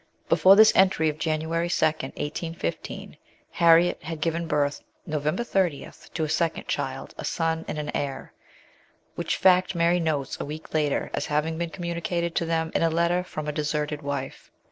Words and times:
Before 0.29 0.55
this 0.55 0.73
entry 0.75 1.09
of 1.09 1.19
January 1.19 1.69
2, 1.69 1.85
1815, 1.85 3.17
Harriet 3.51 4.01
had 4.01 4.19
given 4.19 4.47
birth 4.47 4.81
(November 5.05 5.43
30) 5.43 5.87
to 6.15 6.23
a 6.23 6.27
second 6.27 6.67
child, 6.67 7.13
a 7.19 7.23
son 7.23 7.63
and 7.67 7.91
heir, 7.93 8.33
which 9.13 9.37
fact 9.37 9.75
Mary 9.75 9.99
notes 9.99 10.37
a 10.39 10.43
week 10.43 10.73
later 10.73 11.11
as 11.13 11.27
having 11.27 11.55
been 11.59 11.69
communicated 11.69 12.33
to 12.33 12.45
them 12.45 12.71
in 12.73 12.81
a 12.81 12.89
letter 12.89 13.23
from 13.23 13.47
a 13.47 13.51
deserted 13.51 14.01
wife. 14.01 14.49